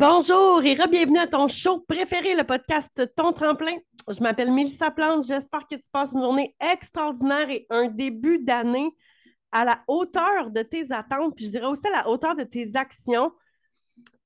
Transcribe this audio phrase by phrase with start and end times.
[0.00, 3.76] Bonjour et re-bienvenue à ton show préféré, le podcast Ton Tremplin.
[4.08, 5.26] Je m'appelle Mélissa Plante.
[5.26, 8.88] J'espère que tu passes une journée extraordinaire et un début d'année
[9.52, 12.76] à la hauteur de tes attentes, puis je dirais aussi à la hauteur de tes
[12.76, 13.30] actions.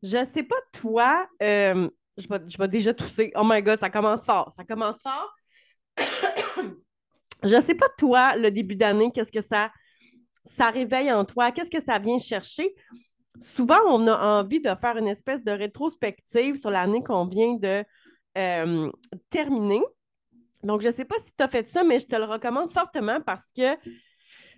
[0.01, 3.33] Je ne sais pas toi, euh, je, vais, je vais déjà tousser.
[3.35, 4.53] Oh my God, ça commence fort.
[4.57, 5.35] Ça commence fort.
[7.43, 9.73] je ne sais pas toi, le début d'année, qu'est-ce que ça,
[10.45, 11.51] ça réveille en toi?
[11.51, 12.73] Qu'est-ce que ça vient chercher?
[13.41, 17.85] Souvent, on a envie de faire une espèce de rétrospective sur l'année qu'on vient de
[18.39, 18.91] euh,
[19.31, 19.83] terminer.
[20.63, 22.73] Donc, je ne sais pas si tu as fait ça, mais je te le recommande
[22.73, 23.77] fortement parce que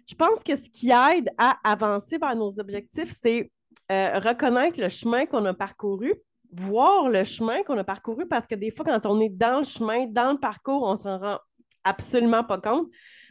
[0.09, 3.51] je pense que ce qui aide à avancer vers nos objectifs, c'est
[3.91, 6.15] euh, reconnaître le chemin qu'on a parcouru,
[6.53, 9.65] voir le chemin qu'on a parcouru parce que des fois, quand on est dans le
[9.65, 11.39] chemin, dans le parcours, on s'en rend
[11.83, 12.89] absolument pas compte.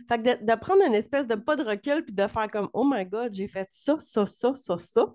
[0.09, 2.69] Fait que de, de, prendre une espèce de pas de recul puis de faire comme
[2.73, 5.05] Oh my God, j'ai fait ça, ça, ça, ça, ça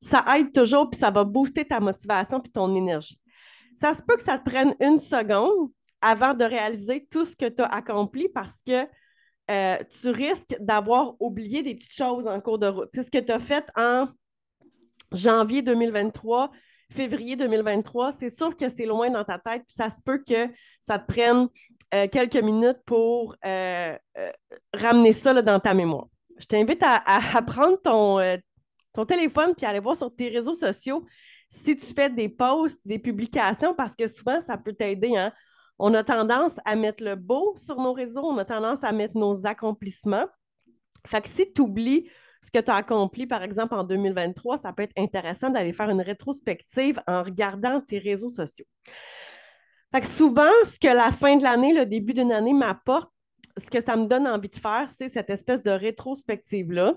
[0.00, 3.18] ça aide toujours, puis ça va booster ta motivation puis ton énergie.
[3.74, 7.46] Ça se peut que ça te prenne une seconde avant de réaliser tout ce que
[7.46, 8.86] tu as accompli parce que
[9.50, 12.88] euh, tu risques d'avoir oublié des petites choses en cours de route.
[12.94, 14.08] C'est ce que tu as fait en
[15.12, 16.50] janvier 2023,
[16.90, 20.48] février 2023, c'est sûr que c'est loin dans ta tête, puis ça se peut que
[20.80, 21.48] ça te prenne
[21.94, 23.96] euh, quelques minutes pour euh,
[24.72, 26.06] ramener ça dans ta mémoire.
[26.38, 28.18] Je t'invite à, prendre ton,
[28.92, 31.04] ton téléphone puis aller voir sur tes réseaux sociaux
[31.50, 35.16] si tu fais des posts, des publications, parce que souvent, ça peut t'aider.
[35.16, 35.32] Hein?
[35.78, 39.16] On a tendance à mettre le beau sur nos réseaux, on a tendance à mettre
[39.16, 40.26] nos accomplissements.
[41.06, 42.08] Fait que si tu oublies
[42.42, 45.90] ce que tu as accompli, par exemple, en 2023, ça peut être intéressant d'aller faire
[45.90, 48.66] une rétrospective en regardant tes réseaux sociaux.
[49.92, 53.10] Fait que souvent, ce que la fin de l'année, le début d'une année m'apporte,
[53.56, 56.94] ce que ça me donne envie de faire, c'est cette espèce de rétrospective-là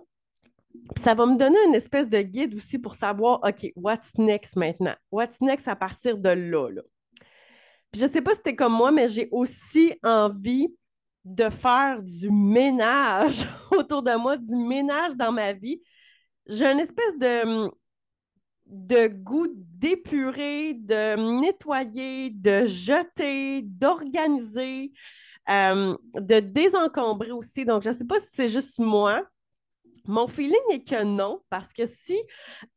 [0.97, 4.95] ça va me donner une espèce de guide aussi pour savoir, OK, what's next maintenant?
[5.11, 6.69] What's next à partir de là?
[6.69, 6.81] là?
[7.91, 10.67] Puis je ne sais pas si c'était comme moi, mais j'ai aussi envie
[11.25, 15.81] de faire du ménage autour de moi, du ménage dans ma vie.
[16.47, 17.71] J'ai une espèce de,
[18.65, 24.91] de goût d'épurer, de nettoyer, de jeter, d'organiser,
[25.49, 27.63] euh, de désencombrer aussi.
[27.63, 29.23] Donc, je ne sais pas si c'est juste moi,
[30.05, 32.17] mon feeling est que non, parce que si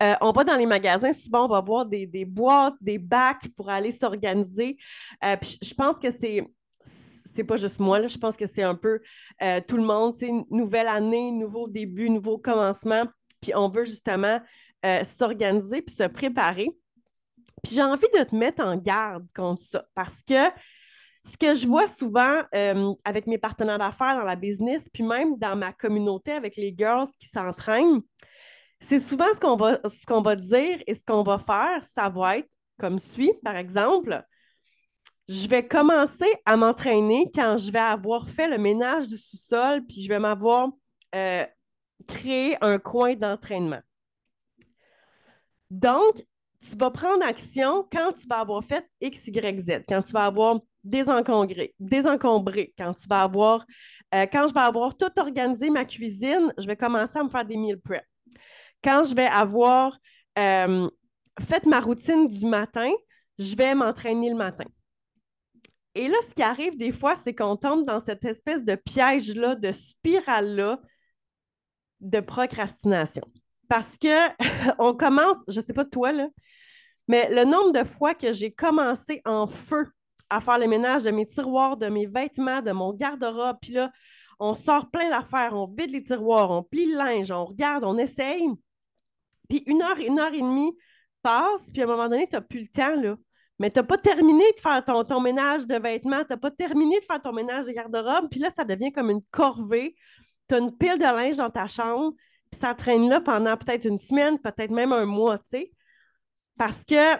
[0.02, 3.68] euh, on va dans les magasins, souvent on va voir des, boîtes, des bacs pour
[3.68, 4.76] aller s'organiser.
[5.24, 6.46] Euh, je pense que c'est
[6.84, 9.00] c'est pas juste moi, là, je pense que c'est un peu
[9.42, 10.16] euh, tout le monde,
[10.50, 13.04] nouvelle année, nouveau début, nouveau commencement,
[13.42, 14.40] puis on veut justement
[15.02, 16.70] s'organiser puis se préparer.
[17.60, 20.48] Puis j'ai envie de te mettre en garde contre ça parce que
[21.26, 25.36] ce que je vois souvent euh, avec mes partenaires d'affaires dans la business, puis même
[25.38, 28.00] dans ma communauté avec les girls qui s'entraînent,
[28.78, 29.80] c'est souvent ce qu'on va,
[30.20, 32.48] va dire et ce qu'on va faire, ça va être
[32.78, 34.22] comme suit, par exemple.
[35.28, 40.02] Je vais commencer à m'entraîner quand je vais avoir fait le ménage du sous-sol, puis
[40.02, 40.68] je vais m'avoir
[41.16, 41.44] euh,
[42.06, 43.80] créé un coin d'entraînement.
[45.70, 46.22] Donc,
[46.60, 50.26] tu vas prendre action quand tu vas avoir fait X, Y, Z, quand tu vas
[50.26, 53.64] avoir désencombré, quand tu vas avoir,
[54.14, 57.44] euh, quand je vais avoir tout organisé ma cuisine, je vais commencer à me faire
[57.44, 58.04] des meal prep.
[58.82, 59.98] Quand je vais avoir
[60.38, 60.88] euh,
[61.40, 62.90] fait ma routine du matin,
[63.38, 64.64] je vais m'entraîner le matin.
[65.94, 69.54] Et là, ce qui arrive des fois, c'est qu'on tombe dans cette espèce de piège-là,
[69.54, 70.78] de spirale-là
[72.00, 73.22] de procrastination.
[73.68, 74.28] Parce que
[74.78, 76.28] on commence, je ne sais pas toi, là,
[77.08, 79.86] mais le nombre de fois que j'ai commencé en feu
[80.30, 83.58] à faire le ménage de mes tiroirs, de mes vêtements, de mon garde-robe.
[83.60, 83.92] Puis là,
[84.38, 87.96] on sort plein d'affaires, on vide les tiroirs, on plie le linge, on regarde, on
[87.96, 88.48] essaye.
[89.48, 90.76] Puis une heure, une heure et demie
[91.22, 93.16] passe, puis à un moment donné, tu n'as plus le temps, là.
[93.58, 96.50] Mais tu n'as pas terminé de faire ton, ton ménage de vêtements, tu n'as pas
[96.50, 99.96] terminé de faire ton ménage de garde-robe, puis là, ça devient comme une corvée.
[100.48, 102.12] Tu as une pile de linge dans ta chambre,
[102.50, 105.72] puis ça traîne là pendant peut-être une semaine, peut-être même un mois, tu sais.
[106.58, 107.16] Parce que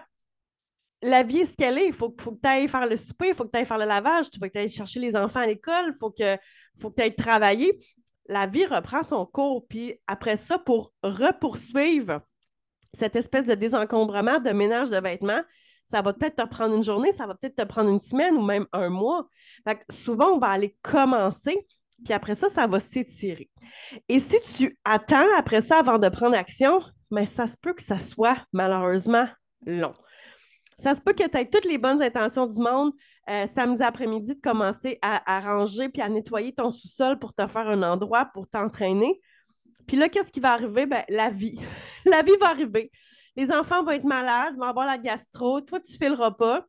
[1.07, 1.87] la vie est ce qu'elle est.
[1.87, 3.85] Il faut, que tu ailles faire le souper, il faut que tu ailles faire le
[3.85, 7.03] lavage, il faut que tu ailles chercher les enfants à l'école, il faut que, tu
[7.03, 7.79] ailles travailler.
[8.29, 9.67] La vie reprend son cours.
[9.69, 12.21] Puis après ça, pour repoursuivre
[12.93, 15.43] cette espèce de désencombrement, de ménage de vêtements,
[15.85, 18.45] ça va peut-être te prendre une journée, ça va peut-être te prendre une semaine ou
[18.45, 19.29] même un mois.
[19.89, 21.67] souvent, on va aller commencer,
[22.05, 23.49] puis après ça, ça va s'étirer.
[24.09, 26.83] Et si tu attends après ça avant de prendre action,
[27.13, 29.29] mais ça se peut que ça soit malheureusement
[29.65, 29.95] long.
[30.79, 32.93] Ça se peut que tu aies toutes les bonnes intentions du monde
[33.31, 37.69] euh, samedi après-midi de commencer à, ranger puis à nettoyer ton sous-sol pour te faire
[37.69, 39.21] un endroit pour t'entraîner.
[39.87, 40.87] Puis là, qu'est-ce qui va arriver?
[40.87, 41.59] Ben, la vie.
[42.05, 42.91] la vie va arriver.
[43.37, 46.67] Les enfants vont être malades, vont avoir la gastro, toi, tu fileras pas.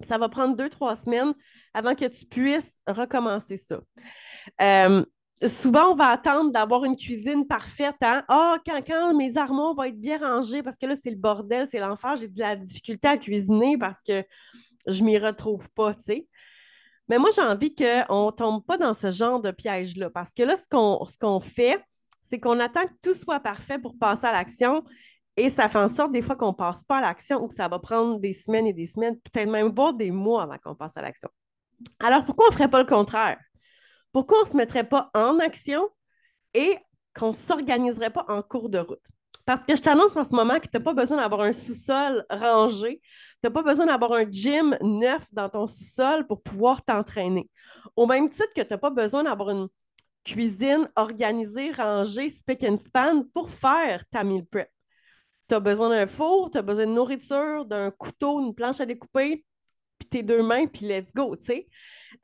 [0.00, 1.34] Ça va prendre deux, trois semaines
[1.72, 3.80] avant que tu puisses recommencer ça.
[4.60, 5.04] Euh,
[5.46, 7.96] souvent, on va attendre d'avoir une cuisine parfaite.
[8.00, 8.24] Hein?
[8.28, 11.66] Ah, quand, quand, mes armoires vont être bien rangées, parce que là, c'est le bordel,
[11.70, 14.24] c'est l'enfer, j'ai de la difficulté à cuisiner parce que
[14.86, 16.28] je m'y retrouve pas, tu sais.
[17.08, 20.10] Mais moi, j'ai envie qu'on ne tombe pas dans ce genre de piège-là.
[20.10, 21.82] Parce que là, ce qu'on ce qu'on fait,
[22.22, 24.82] c'est qu'on attend que tout soit parfait pour passer à l'action.
[25.36, 27.54] Et ça fait en sorte des fois qu'on ne passe pas à l'action ou que
[27.54, 30.74] ça va prendre des semaines et des semaines, peut-être même voire des mois avant qu'on
[30.74, 31.28] passe à l'action.
[31.98, 33.38] Alors, pourquoi on ne ferait pas le contraire?
[34.14, 35.88] Pourquoi on ne se mettrait pas en action
[36.54, 36.78] et
[37.18, 39.04] qu'on ne s'organiserait pas en cours de route?
[39.44, 42.24] Parce que je t'annonce en ce moment que tu n'as pas besoin d'avoir un sous-sol
[42.30, 43.00] rangé.
[43.02, 47.50] Tu n'as pas besoin d'avoir un gym neuf dans ton sous-sol pour pouvoir t'entraîner.
[47.96, 49.66] Au même titre que tu n'as pas besoin d'avoir une
[50.24, 54.70] cuisine organisée, rangée, spick and span pour faire ta meal prep.
[55.48, 58.86] Tu as besoin d'un four, tu as besoin de nourriture, d'un couteau, d'une planche à
[58.86, 59.44] découper,
[59.98, 61.68] puis tes deux mains, puis let's go, tu sais.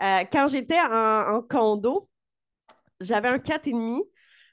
[0.03, 2.09] Euh, quand j'étais en, condo,
[3.01, 4.03] j'avais un 4,5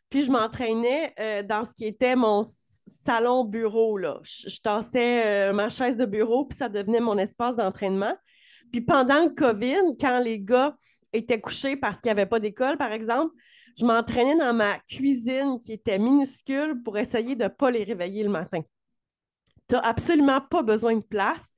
[0.10, 4.00] puis je m'entraînais euh, dans ce qui était mon salon bureau.
[4.24, 8.16] Je tassais euh, ma chaise de bureau, puis ça devenait mon espace d'entraînement.
[8.72, 10.78] Puis pendant le COVID, quand les gars
[11.12, 13.34] étaient couchés parce qu'il n'y avait pas d'école, par exemple,
[13.78, 18.24] je m'entraînais dans ma cuisine qui était minuscule pour essayer de ne pas les réveiller
[18.24, 18.62] le matin.
[19.68, 21.50] Tu n'as absolument pas besoin de place.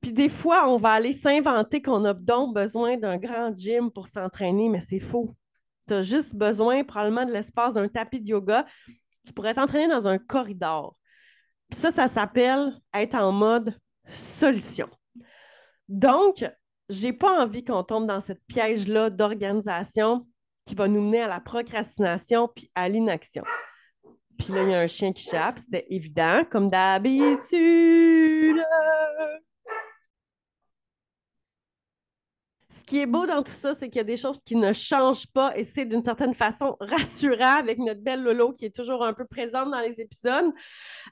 [0.00, 4.06] Puis des fois, on va aller s'inventer qu'on a donc besoin d'un grand gym pour
[4.06, 5.34] s'entraîner, mais c'est faux
[5.88, 8.64] tu as juste besoin probablement de l'espace d'un tapis de yoga.
[9.26, 10.94] Tu pourrais t'entraîner dans un corridor.
[11.70, 14.88] Puis ça, ça s'appelle être en mode solution.
[15.88, 16.44] Donc,
[16.88, 20.26] j'ai pas envie qu'on tombe dans cette piège-là d'organisation
[20.64, 23.42] qui va nous mener à la procrastination puis à l'inaction.
[24.38, 28.62] Puis là, il y a un chien qui chape, c'était évident, comme d'habitude.
[32.70, 34.72] ce qui est beau dans tout ça, c'est qu'il y a des choses qui ne
[34.72, 39.04] changent pas et c'est d'une certaine façon rassurant avec notre belle Lolo qui est toujours
[39.04, 40.52] un peu présente dans les épisodes.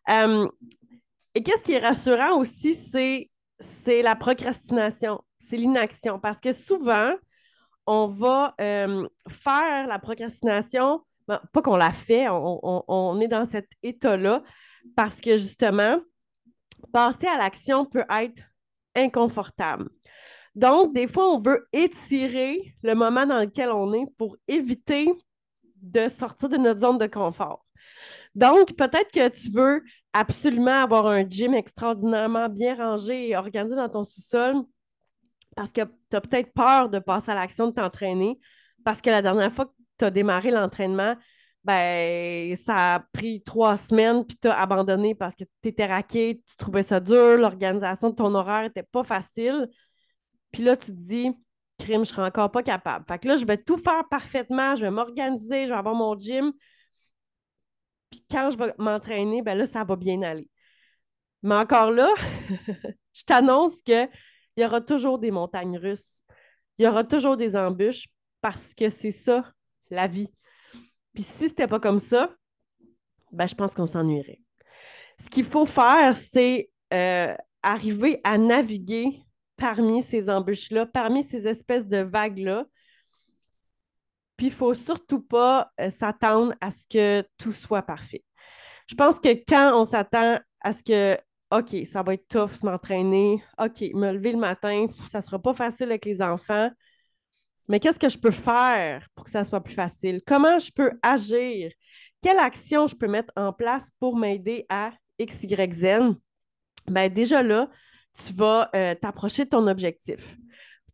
[0.08, 0.48] Euh,
[1.34, 3.30] et qu'est-ce qui est rassurant aussi, c'est,
[3.60, 6.18] c'est la procrastination, c'est l'inaction.
[6.18, 7.14] Parce que souvent,
[7.86, 13.44] on va euh, faire la procrastination, ben, pas qu'on la fait, on, on est dans
[13.44, 14.42] cet état-là
[14.94, 16.00] parce que justement,
[16.92, 18.42] passer à l'action peut être
[18.94, 19.88] inconfortable.
[20.56, 25.06] Donc, des fois, on veut étirer le moment dans lequel on est pour éviter
[25.82, 27.64] de sortir de notre zone de confort.
[28.34, 33.88] Donc, peut-être que tu veux absolument avoir un gym extraordinairement bien rangé et organisé dans
[33.88, 34.56] ton sous-sol
[35.54, 38.38] parce que tu as peut-être peur de passer à l'action de t'entraîner
[38.84, 41.16] parce que la dernière fois que tu as démarré l'entraînement,
[41.64, 46.40] ben, ça a pris trois semaines, puis tu as abandonné parce que tu étais raqué,
[46.46, 49.68] tu trouvais ça dur, l'organisation de ton horaire n'était pas facile.
[50.56, 51.30] Puis là, tu te dis,
[51.78, 53.04] crime, je serai encore pas capable.
[53.06, 56.18] Fait que là, je vais tout faire parfaitement, je vais m'organiser, je vais avoir mon
[56.18, 56.50] gym.
[58.10, 60.48] Puis quand je vais m'entraîner, ben là, ça va bien aller.
[61.42, 62.08] Mais encore là,
[63.12, 64.08] je t'annonce qu'il
[64.56, 66.20] y aura toujours des montagnes russes.
[66.78, 68.08] Il y aura toujours des embûches
[68.40, 69.52] parce que c'est ça,
[69.90, 70.32] la vie.
[71.12, 72.34] Puis si c'était pas comme ça,
[73.30, 74.40] ben je pense qu'on s'ennuierait.
[75.20, 79.25] Ce qu'il faut faire, c'est euh, arriver à naviguer
[79.56, 82.64] parmi ces embûches-là, parmi ces espèces de vagues-là.
[84.36, 88.24] Puis il ne faut surtout pas euh, s'attendre à ce que tout soit parfait.
[88.86, 91.18] Je pense que quand on s'attend à ce que,
[91.50, 95.54] OK, ça va être tough m'entraîner, OK, me lever le matin, ça ne sera pas
[95.54, 96.70] facile avec les enfants,
[97.68, 100.20] mais qu'est-ce que je peux faire pour que ça soit plus facile?
[100.26, 101.72] Comment je peux agir?
[102.22, 106.14] Quelle action je peux mettre en place pour m'aider à X, Y, Z?
[106.86, 107.68] Bien, déjà là,
[108.16, 110.36] tu vas euh, t'approcher de ton objectif.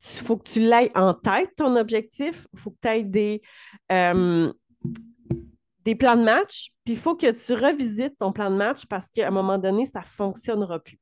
[0.04, 2.46] Il faut que tu l'aies en tête, ton objectif.
[2.52, 3.42] Il faut que tu aies des,
[3.92, 4.52] euh,
[5.84, 6.70] des plans de match.
[6.84, 9.86] Puis il faut que tu revisites ton plan de match parce qu'à un moment donné,
[9.86, 10.98] ça ne fonctionnera plus.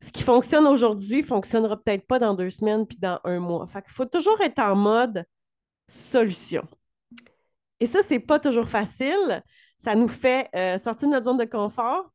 [0.00, 3.66] Ce qui fonctionne aujourd'hui ne fonctionnera peut-être pas dans deux semaines puis dans un mois.
[3.68, 5.24] Fait faut toujours être en mode
[5.86, 6.66] solution.
[7.78, 9.42] Et ça, ce n'est pas toujours facile.
[9.78, 12.12] Ça nous fait euh, sortir de notre zone de confort,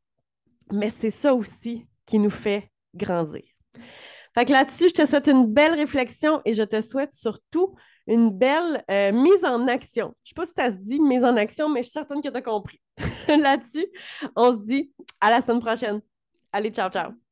[0.72, 3.44] mais c'est ça aussi qui nous fait grandir.
[4.34, 7.76] Fait que là-dessus, je te souhaite une belle réflexion et je te souhaite surtout
[8.06, 10.16] une belle euh, mise en action.
[10.24, 12.22] Je ne sais pas si ça se dit mise en action, mais je suis certaine
[12.22, 12.82] que tu as compris.
[13.28, 13.88] là-dessus,
[14.36, 16.02] on se dit à la semaine prochaine.
[16.52, 17.27] Allez, ciao, ciao.